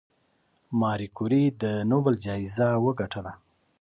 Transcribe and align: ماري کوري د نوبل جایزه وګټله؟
ماري 0.81 1.07
کوري 1.17 1.43
د 1.61 1.63
نوبل 1.91 2.13
جایزه 2.25 2.67
وګټله؟ 2.85 3.33